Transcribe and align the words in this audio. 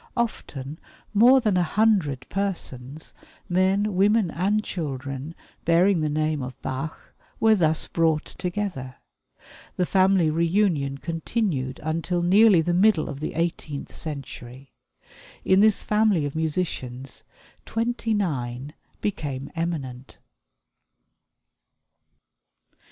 Often 0.17 0.79
more 1.13 1.39
than 1.41 1.57
a 1.57 1.61
hundred 1.61 2.25
persons 2.27 3.13
men, 3.47 3.93
women, 3.95 4.31
and 4.31 4.63
children 4.63 5.35
bearing 5.63 6.01
the 6.01 6.09
name 6.09 6.41
of 6.41 6.59
Bach 6.63 7.13
were 7.39 7.53
thus 7.53 7.85
brought 7.87 8.25
together. 8.25 8.95
This 9.77 9.87
family 9.89 10.31
reunion 10.31 10.97
continued 10.97 11.79
until 11.83 12.23
nearly 12.23 12.61
the 12.61 12.73
middle 12.73 13.07
of 13.07 13.19
the 13.19 13.35
eighteenth 13.35 13.93
century. 13.93 14.73
In 15.45 15.59
this 15.59 15.83
family 15.83 16.25
of 16.25 16.33
musicians, 16.35 17.23
twenty 17.63 18.15
nine 18.15 18.73
became 19.01 19.51
eminent. 19.55 20.17